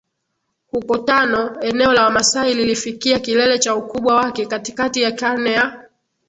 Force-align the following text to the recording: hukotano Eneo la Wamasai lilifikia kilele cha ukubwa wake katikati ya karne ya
hukotano 0.71 1.57
Eneo 1.61 1.93
la 1.93 2.03
Wamasai 2.03 2.53
lilifikia 2.53 3.19
kilele 3.19 3.59
cha 3.59 3.75
ukubwa 3.75 4.15
wake 4.15 4.45
katikati 4.45 5.01
ya 5.01 5.11
karne 5.11 5.51
ya 5.51 5.89